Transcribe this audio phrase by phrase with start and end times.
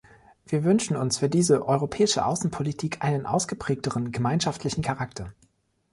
[0.47, 5.31] Wir wünschen uns für diese europäische Außenpolitik einen ausgeprägteren gemeinschaftlichen Charakter.